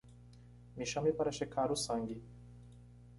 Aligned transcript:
Me 0.77 0.83
chame 0.91 1.11
para 1.13 1.31
checar 1.39 1.71
o 1.71 1.75
sangue 1.75 2.17